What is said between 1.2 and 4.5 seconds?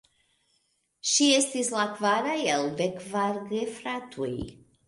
estis la kvara el dek kvar gefratoj.